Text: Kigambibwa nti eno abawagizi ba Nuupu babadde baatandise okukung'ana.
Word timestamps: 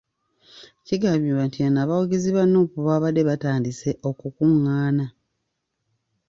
Kigambibwa 0.85 1.43
nti 1.47 1.57
eno 1.65 1.77
abawagizi 1.83 2.29
ba 2.35 2.43
Nuupu 2.45 2.77
babadde 2.87 3.21
baatandise 3.27 3.89
okukung'ana. 4.09 5.05